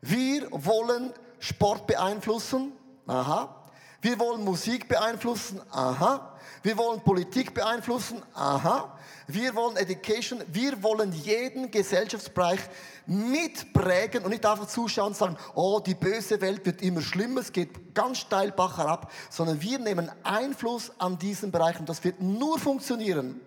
[0.01, 2.73] Wir wollen Sport beeinflussen,
[3.07, 3.56] aha.
[4.01, 6.37] Wir wollen Musik beeinflussen, aha.
[6.61, 8.97] Wir wollen Politik beeinflussen, aha.
[9.27, 12.59] Wir wollen Education, wir wollen jeden Gesellschaftsbereich
[13.07, 17.51] mitprägen und nicht einfach zuschauen und sagen, oh, die böse Welt wird immer schlimmer, es
[17.51, 21.85] geht ganz steil Bach herab, sondern wir nehmen Einfluss an diesen Bereichen.
[21.85, 23.41] Das wird nur funktionieren,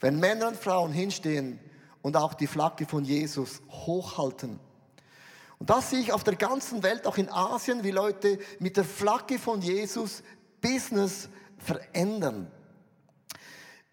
[0.00, 1.60] wenn Männer und Frauen hinstehen
[2.02, 4.60] und auch die Flagge von Jesus hochhalten.
[5.58, 8.84] Und das sehe ich auf der ganzen Welt, auch in Asien, wie Leute mit der
[8.84, 10.22] Flagge von Jesus
[10.60, 12.50] Business verändern.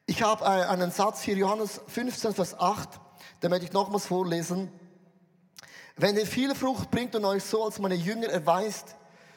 [0.06, 3.00] Ich habe äh, einen Satz hier, Johannes 15, Vers 8,
[3.42, 4.70] den möchte ich nochmals vorlesen.
[5.96, 8.96] Wenn ihr viel Frucht bringt und euch so als meine Jünger erweist,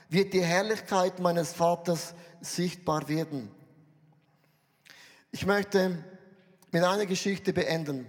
[0.09, 3.51] wird die Herrlichkeit meines Vaters sichtbar werden.
[5.31, 6.03] Ich möchte
[6.73, 8.07] mit einer Geschichte beenden.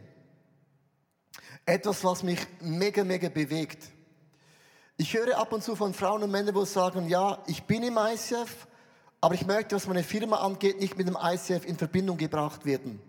[1.65, 3.83] Etwas, was mich mega, mega bewegt.
[4.99, 7.99] Ich höre ab und zu von Frauen und Männern, die sagen, ja, ich bin im
[7.99, 8.65] ICF,
[9.21, 12.99] aber ich möchte, was meine Firma angeht, nicht mit dem ICF in Verbindung gebracht werden.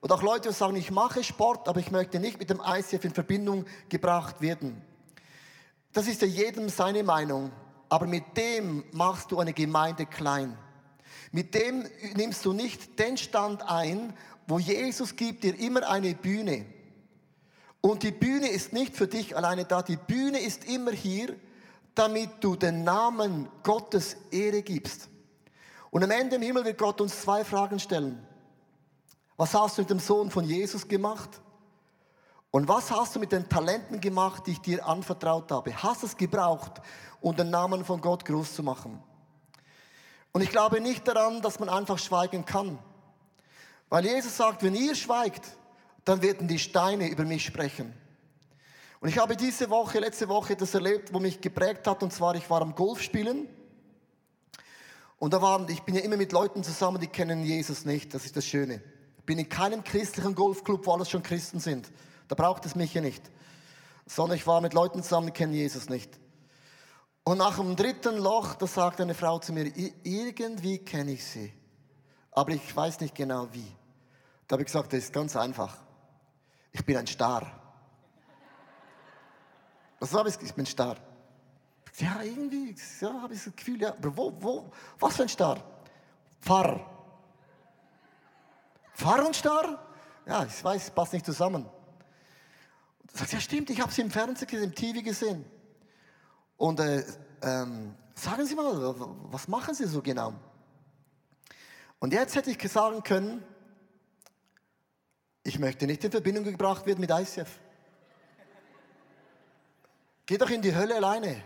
[0.00, 3.04] Und auch Leute, die sagen, ich mache Sport, aber ich möchte nicht mit dem ICF
[3.04, 4.82] in Verbindung gebracht werden.
[5.92, 7.52] Das ist ja jedem seine Meinung,
[7.88, 10.58] aber mit dem machst du eine Gemeinde klein.
[11.30, 14.12] Mit dem nimmst du nicht den Stand ein,
[14.48, 16.66] wo Jesus gibt dir immer eine Bühne.
[17.82, 21.36] Und die Bühne ist nicht für dich alleine da, die Bühne ist immer hier,
[21.94, 25.08] damit du den Namen Gottes Ehre gibst.
[25.90, 28.26] Und am Ende im Himmel wird Gott uns zwei Fragen stellen.
[29.36, 31.40] Was hast du mit dem Sohn von Jesus gemacht?
[32.52, 35.74] Und was hast du mit den Talenten gemacht, die ich dir anvertraut habe?
[35.82, 36.80] Hast du es gebraucht,
[37.20, 39.02] um den Namen von Gott groß zu machen?
[40.30, 42.78] Und ich glaube nicht daran, dass man einfach schweigen kann.
[43.88, 45.56] Weil Jesus sagt, wenn ihr schweigt,
[46.04, 47.92] dann werden die Steine über mich sprechen.
[49.00, 52.34] Und ich habe diese Woche, letzte Woche das erlebt, wo mich geprägt hat, und zwar
[52.36, 53.48] ich war am Golf spielen.
[55.18, 58.24] Und da waren, ich bin ja immer mit Leuten zusammen, die kennen Jesus nicht, das
[58.24, 58.82] ist das Schöne.
[59.18, 61.90] Ich bin in keinem christlichen Golfclub, wo alles schon Christen sind.
[62.28, 63.22] Da braucht es mich ja nicht.
[64.06, 66.18] Sondern ich war mit Leuten zusammen, die kennen Jesus nicht.
[67.24, 71.52] Und nach dem dritten Loch, da sagt eine Frau zu mir, irgendwie kenne ich sie,
[72.32, 73.66] aber ich weiß nicht genau wie.
[74.48, 75.76] Da habe ich gesagt, das ist ganz einfach.
[76.72, 77.46] Ich bin ein Star.
[80.00, 80.40] Was habe ich?
[80.40, 80.96] Ich bin Star.
[81.98, 85.62] Ja, irgendwie, ja, habe ich das Gefühl, ja, aber wo, wo, was für ein Star?
[86.40, 86.80] Pfarrer.
[88.94, 89.78] Pfarrer und Star?
[90.26, 91.68] Ja, ich weiß, passt nicht zusammen.
[93.12, 95.44] Da sagt, ja stimmt, ich habe sie im Fernsehen gesehen, im TV gesehen.
[96.56, 97.04] Und äh,
[97.42, 98.94] ähm, sagen Sie mal,
[99.30, 100.32] was machen Sie so genau?
[101.98, 103.44] Und jetzt hätte ich sagen können,
[105.44, 107.58] ich möchte nicht in Verbindung gebracht werden mit ICF.
[110.26, 111.42] Geh doch in die Hölle alleine.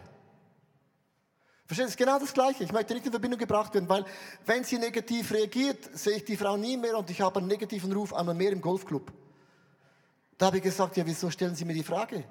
[1.67, 2.63] Versteht, es ist genau das Gleiche.
[2.63, 4.05] Ich möchte nicht in Verbindung gebracht werden, weil
[4.45, 7.93] wenn sie negativ reagiert, sehe ich die Frau nie mehr und ich habe einen negativen
[7.93, 9.13] Ruf einmal mehr im Golfclub.
[10.39, 12.25] Da habe ich gesagt, ja, wieso stellen Sie mir die Frage?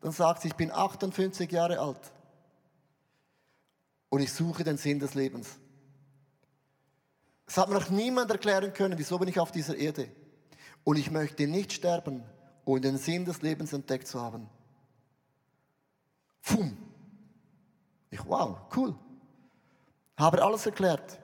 [0.00, 2.00] Dann sagt sie, ich bin 58 Jahre alt
[4.08, 5.58] und ich suche den Sinn des Lebens.
[7.46, 10.08] Es hat mir noch niemand erklären können, wieso bin ich auf dieser Erde.
[10.86, 12.22] Und ich möchte nicht sterben,
[12.64, 14.48] ohne den Sinn des Lebens entdeckt zu haben.
[16.40, 16.78] Pfum.
[18.08, 18.94] Ich, wow, cool.
[20.16, 21.18] Habe alles erklärt.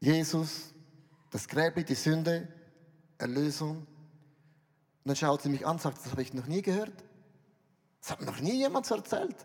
[0.00, 0.72] Jesus,
[1.30, 2.48] das Gräbli, die Sünde,
[3.18, 3.76] Erlösung.
[3.76, 3.86] Und
[5.04, 7.04] dann schaut sie mich an und sagt, das habe ich noch nie gehört.
[8.00, 9.36] Das hat mir noch nie jemand so erzählt.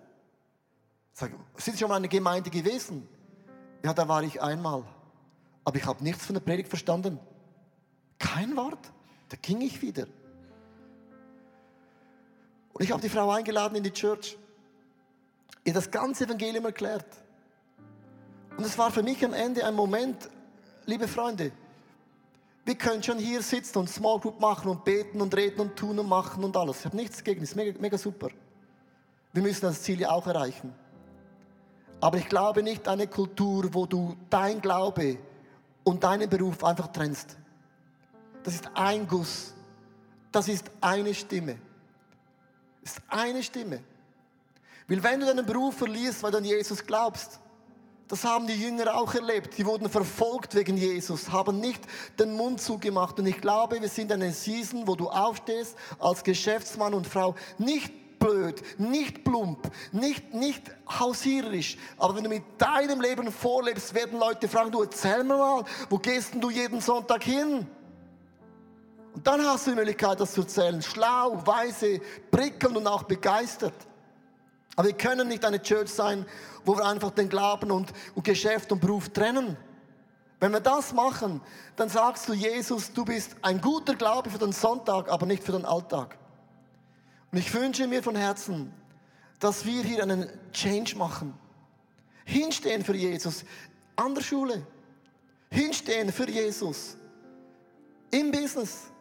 [1.12, 3.06] Sag, sind Sie schon mal in einer Gemeinde gewesen?
[3.84, 4.86] Ja, da war ich einmal.
[5.66, 7.20] Aber ich habe nichts von der Predigt verstanden.
[8.20, 8.94] Kein Wort.
[9.30, 10.06] Da ging ich wieder.
[12.74, 14.38] Und ich habe die Frau eingeladen in die Church.
[15.64, 17.08] Ihr das ganze Evangelium erklärt.
[18.56, 20.30] Und es war für mich am Ende ein Moment,
[20.86, 21.52] liebe Freunde,
[22.66, 25.98] wir können schon hier sitzen und Small Group machen und beten und reden und tun
[26.00, 26.80] und machen und alles.
[26.80, 28.30] Ich habe nichts dagegen, das ist mega, mega super.
[29.32, 30.74] Wir müssen das Ziel ja auch erreichen.
[32.02, 35.18] Aber ich glaube nicht an eine Kultur, wo du dein Glaube
[35.84, 37.38] und deinen Beruf einfach trennst.
[38.48, 39.54] Das ist ein Guss.
[40.32, 41.58] Das ist eine Stimme.
[42.82, 43.84] Das ist eine Stimme.
[44.88, 47.42] Weil wenn du deinen Beruf verlierst, weil du an Jesus glaubst,
[48.08, 49.58] das haben die Jünger auch erlebt.
[49.58, 51.84] Die wurden verfolgt wegen Jesus, haben nicht
[52.18, 53.20] den Mund zugemacht.
[53.20, 57.36] Und ich glaube, wir sind in einer Season, wo du aufstehst als Geschäftsmann und Frau,
[57.58, 61.76] nicht blöd, nicht plump, nicht, nicht hausiererisch.
[61.98, 65.98] Aber wenn du mit deinem Leben vorlebst, werden Leute fragen, du erzähl mir mal, wo
[65.98, 67.68] gehst denn du jeden Sonntag hin?
[69.18, 70.80] Und dann hast du die Möglichkeit, das zu erzählen.
[70.80, 72.00] Schlau, weise,
[72.30, 73.74] prickelnd und auch begeistert.
[74.76, 76.24] Aber wir können nicht eine Church sein,
[76.64, 79.58] wo wir einfach den Glauben und, und Geschäft und Beruf trennen.
[80.40, 81.42] Wenn wir das machen,
[81.76, 85.54] dann sagst du Jesus, du bist ein guter Glaube für den Sonntag, aber nicht für
[85.54, 86.16] den Alltag.
[87.32, 88.72] Und ich wünsche mir von Herzen,
[89.40, 91.34] dass wir hier einen Change machen.
[92.24, 93.44] Hinstehen für Jesus.
[93.96, 94.62] An der Schule.
[95.50, 96.98] Hinstehen für Jesus.
[98.12, 98.92] Im Business.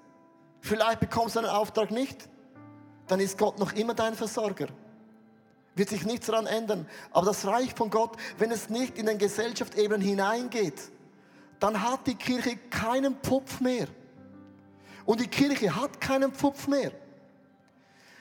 [0.66, 2.28] Vielleicht bekommst du einen Auftrag nicht.
[3.06, 4.66] Dann ist Gott noch immer dein Versorger.
[5.76, 6.88] Wird sich nichts daran ändern.
[7.12, 10.90] Aber das Reich von Gott, wenn es nicht in den Gesellschaftsebenen hineingeht,
[11.60, 13.86] dann hat die Kirche keinen Pfupf mehr.
[15.04, 16.90] Und die Kirche hat keinen Pfupf mehr.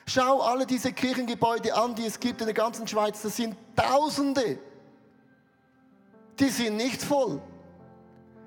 [0.06, 3.24] Schau alle diese Kirchengebäude an, die es gibt in der ganzen Schweiz.
[3.24, 4.60] Das sind Tausende.
[6.40, 7.42] Die sind nicht voll.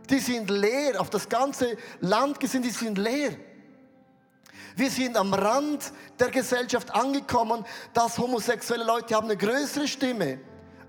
[0.08, 1.00] Die sind leer.
[1.00, 3.36] Auf das ganze Land gesehen, die sind leer.
[4.76, 10.40] Wir sind am Rand der Gesellschaft angekommen, dass homosexuelle Leute haben eine größere Stimme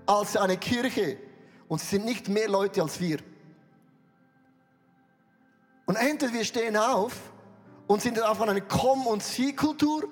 [0.06, 1.18] als eine Kirche.
[1.68, 3.18] Und sie sind nicht mehr Leute als wir.
[5.86, 7.12] Und entweder wir stehen auf
[7.86, 10.04] und sind auf eine Komm- und Sie-Kultur,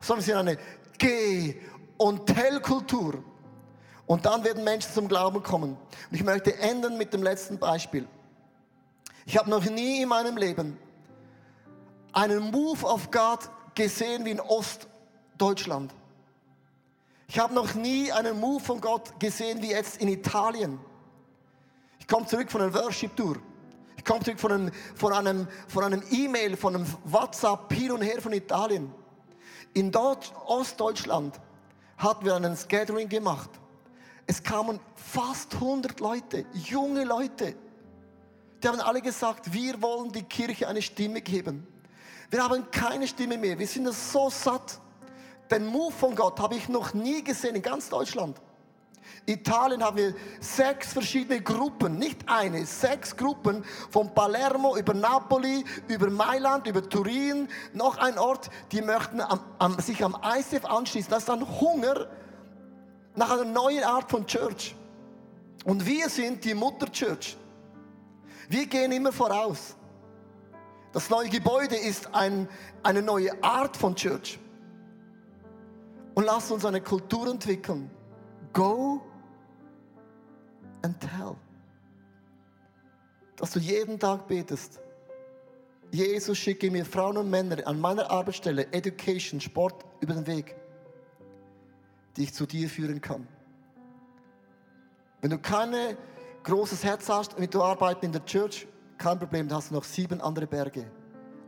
[0.00, 0.58] sondern wir sind eine
[0.98, 1.60] Geh-
[1.98, 3.22] und Tell-Kultur.
[4.06, 5.72] Und dann werden Menschen zum Glauben kommen.
[5.72, 8.06] Und ich möchte enden mit dem letzten Beispiel.
[9.24, 10.78] Ich habe noch nie in meinem Leben
[12.12, 15.92] einen Move of God gesehen wie in Ostdeutschland.
[17.28, 20.78] Ich habe noch nie einen Move von Gott gesehen wie jetzt in Italien.
[21.98, 23.36] Ich komme zurück von einer Worship-Tour.
[23.96, 28.02] Ich komme zurück von einem, von einem, von einem E-Mail, von einem WhatsApp hin und
[28.02, 28.92] her von Italien.
[29.74, 31.40] In Deutsch, Ostdeutschland
[31.96, 33.48] hatten wir einen Scattering gemacht.
[34.26, 37.54] Es kamen fast 100 Leute, junge Leute.
[38.62, 41.66] Die haben alle gesagt, wir wollen die Kirche eine Stimme geben.
[42.32, 43.58] Wir haben keine Stimme mehr.
[43.58, 44.80] Wir sind so satt.
[45.50, 48.40] Den Move von Gott habe ich noch nie gesehen in ganz Deutschland.
[49.26, 56.08] Italien haben wir sechs verschiedene Gruppen, nicht eine, sechs Gruppen von Palermo über Napoli, über
[56.08, 61.10] Mailand, über Turin, noch ein Ort, die möchten am, am, sich am ICF anschließen.
[61.10, 62.08] Das ist ein Hunger
[63.14, 64.74] nach einer neuen Art von Church.
[65.66, 67.36] Und wir sind die Mutterchurch.
[68.48, 69.76] Wir gehen immer voraus.
[70.92, 72.48] Das neue Gebäude ist ein,
[72.82, 74.38] eine neue Art von Church.
[76.14, 77.90] Und lass uns eine Kultur entwickeln.
[78.52, 79.00] Go
[80.82, 81.36] and tell.
[83.36, 84.78] Dass du jeden Tag betest.
[85.90, 90.54] Jesus schicke mir Frauen und Männer an meiner Arbeitsstelle, Education, Sport über den Weg,
[92.16, 93.26] die ich zu dir führen kann.
[95.20, 95.96] Wenn du kein
[96.44, 98.66] großes Herz hast und du arbeitest in der Church,
[99.02, 100.88] kein Problem, da hast du noch sieben andere Berge.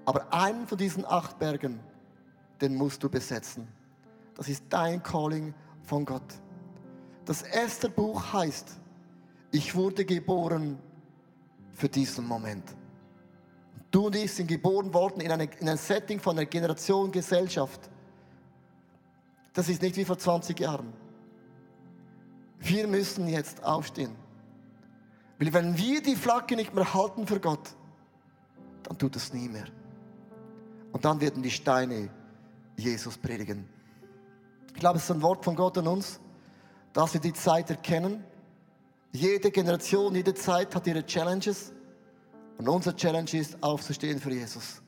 [0.05, 1.79] Aber einen von diesen acht Bergen,
[2.61, 3.69] den musst du besetzen.
[4.35, 6.35] Das ist dein Calling von Gott.
[7.25, 8.81] Das erste Buch heißt,
[9.53, 10.79] ich wurde geboren
[11.73, 12.65] für diesen Moment.
[13.93, 17.89] Du und ich sind geboren worden in, eine, in ein Setting von einer Generation Gesellschaft.
[19.53, 20.93] Das ist nicht wie vor 20 Jahren.
[22.59, 24.24] Wir müssen jetzt aufstehen.
[25.39, 27.75] Weil wenn wir die Flagge nicht mehr halten für Gott,
[28.85, 29.67] dann tut es nie mehr.
[30.93, 32.09] Und dann werden die Steine
[32.77, 33.69] Jesus predigen.
[34.75, 36.21] Ich glaube, es ist ein Wort von Gott an uns,
[36.93, 38.23] dass wir die Zeit erkennen.
[39.13, 41.73] Jede Generation, jede Zeit hat ihre Challenges.
[42.59, 44.83] Und unser Challenge ist, aufzustehen für Jesus.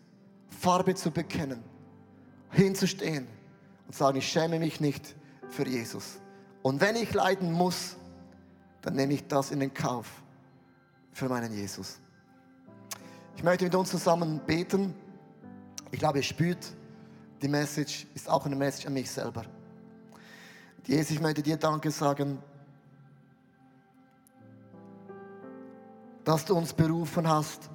[0.49, 1.63] Farbe zu bekennen.
[2.51, 3.27] Hinzustehen
[3.87, 5.17] und sagen, ich schäme mich nicht
[5.49, 6.21] für Jesus.
[6.63, 7.97] Und wenn ich leiden muss,
[8.83, 10.23] dann nehme ich das in den Kauf
[11.17, 11.99] für meinen Jesus.
[13.37, 14.95] Ich möchte mit uns zusammen beten.
[15.91, 16.59] Ich glaube, ihr spürt,
[17.41, 19.45] die Message ist auch eine Message an mich selber.
[20.85, 22.39] Jesus, ich möchte dir Danke sagen,
[26.23, 27.71] dass du uns berufen hast,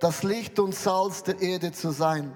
[0.00, 2.32] das Licht und Salz der Erde zu sein.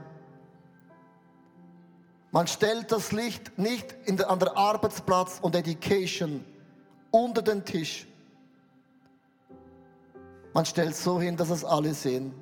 [2.31, 6.45] Man stellt das Licht nicht der, an der Arbeitsplatz und Education
[7.11, 8.07] unter den Tisch.
[10.55, 12.33] Man stellt so hin, dass es alle sehen.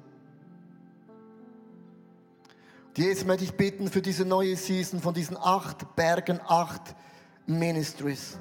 [2.95, 6.95] Jetzt möchte ich bitten für diese neue Season von diesen acht Bergen, acht
[7.47, 8.39] Ministries.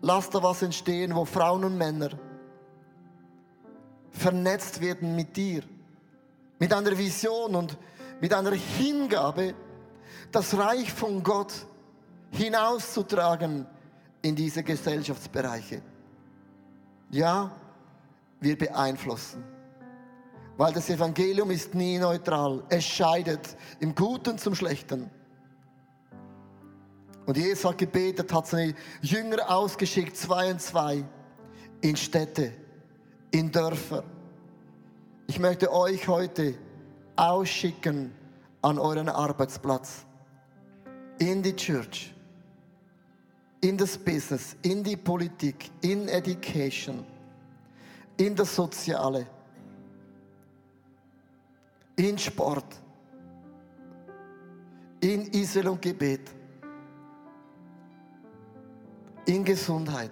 [0.00, 2.10] Lass da was entstehen, wo Frauen und Männer
[4.10, 5.62] vernetzt werden mit dir,
[6.58, 7.76] mit einer Vision und
[8.18, 9.54] mit einer Hingabe,
[10.32, 11.52] das Reich von Gott
[12.30, 13.66] hinauszutragen
[14.22, 15.82] in diese Gesellschaftsbereiche.
[17.10, 17.50] Ja,
[18.44, 19.42] wir beeinflussen.
[20.56, 22.62] Weil das Evangelium ist nie neutral.
[22.68, 25.10] Es scheidet im Guten zum Schlechten.
[27.26, 31.04] Und Jesus hat gebetet, hat seine Jünger ausgeschickt, zwei und zwei,
[31.80, 32.52] in Städte,
[33.30, 34.04] in Dörfer.
[35.26, 36.54] Ich möchte euch heute
[37.16, 38.12] ausschicken
[38.60, 40.04] an euren Arbeitsplatz,
[41.18, 42.14] in die Church,
[43.60, 47.06] in das Business, in die Politik, in Education,
[48.16, 49.26] in das Soziale,
[51.96, 52.76] in Sport,
[55.00, 56.30] in Israel und Gebet,
[59.26, 60.10] in Gesundheit.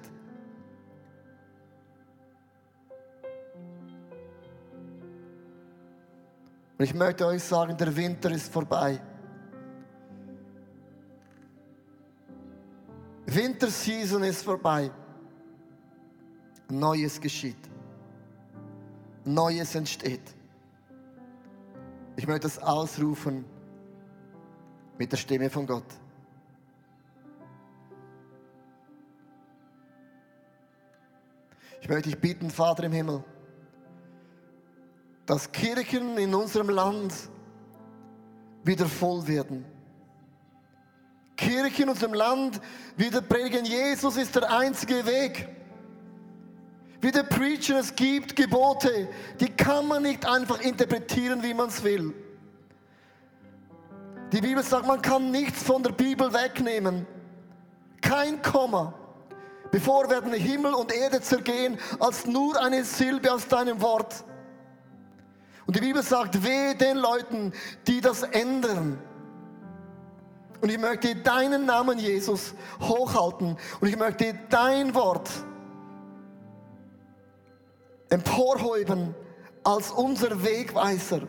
[6.79, 9.01] Und ich möchte euch sagen, der Winter ist vorbei.
[13.27, 14.91] Winterseason ist vorbei.
[16.69, 17.72] Neues geschieht.
[19.25, 20.35] Neues entsteht.
[22.17, 23.45] Ich möchte es ausrufen
[24.99, 25.87] mit der Stimme von Gott.
[31.81, 33.25] Ich möchte dich bitten, Vater im Himmel,
[35.27, 37.13] dass Kirchen in unserem Land
[38.63, 39.65] wieder voll werden.
[41.37, 42.61] Kirchen in unserem Land
[42.97, 45.49] wieder predigen, Jesus ist der einzige Weg.
[47.03, 49.09] Wieder preachen, es gibt Gebote,
[49.41, 52.15] die kann man nicht einfach interpretieren, wie man es will.
[54.31, 57.05] Die Bibel sagt, man kann nichts von der Bibel wegnehmen.
[58.01, 58.95] Kein Komma.
[59.73, 64.23] Bevor werden Himmel und Erde zergehen, als nur eine Silbe aus deinem Wort.
[65.67, 67.53] Und die Bibel sagt, weh den Leuten,
[67.89, 68.97] die das ändern.
[70.61, 73.57] Und ich möchte deinen Namen, Jesus, hochhalten.
[73.81, 75.29] Und ich möchte dein Wort
[78.13, 79.15] emporhäuben
[79.65, 81.23] als unser Wegweiser,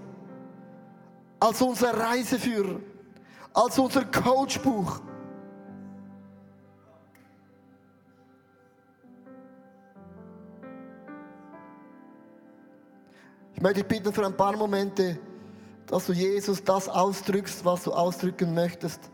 [1.40, 2.82] als unser Reiseführer,
[3.54, 5.00] als unser Coachbuch.
[13.56, 15.18] Ich möchte dich bitten für ein paar Momente,
[15.88, 19.13] dass du Jesus das ausdrückst, was du ausdrücken möchtest.